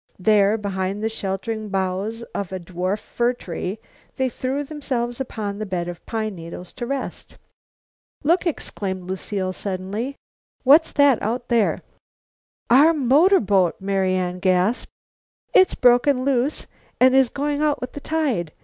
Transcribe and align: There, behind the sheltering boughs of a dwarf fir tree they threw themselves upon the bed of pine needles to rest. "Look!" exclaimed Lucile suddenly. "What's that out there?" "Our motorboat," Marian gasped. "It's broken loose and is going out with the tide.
There, 0.17 0.57
behind 0.57 1.03
the 1.03 1.09
sheltering 1.09 1.69
boughs 1.69 2.23
of 2.33 2.51
a 2.51 2.59
dwarf 2.59 2.97
fir 2.97 3.33
tree 3.33 3.77
they 4.15 4.29
threw 4.29 4.63
themselves 4.63 5.21
upon 5.21 5.59
the 5.59 5.65
bed 5.67 5.87
of 5.87 6.03
pine 6.07 6.33
needles 6.33 6.73
to 6.73 6.87
rest. 6.87 7.37
"Look!" 8.23 8.47
exclaimed 8.47 9.03
Lucile 9.03 9.53
suddenly. 9.53 10.15
"What's 10.63 10.91
that 10.93 11.21
out 11.21 11.49
there?" 11.49 11.83
"Our 12.71 12.95
motorboat," 12.95 13.79
Marian 13.79 14.39
gasped. 14.39 14.89
"It's 15.53 15.75
broken 15.75 16.25
loose 16.25 16.65
and 16.99 17.13
is 17.13 17.29
going 17.29 17.61
out 17.61 17.79
with 17.79 17.91
the 17.91 17.99
tide. 17.99 18.53